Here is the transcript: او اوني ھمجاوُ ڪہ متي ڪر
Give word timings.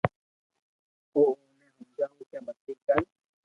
او 1.13 1.21
اوني 1.39 1.67
ھمجاوُ 1.75 2.21
ڪہ 2.29 2.39
متي 2.45 2.73
ڪر 2.85 3.01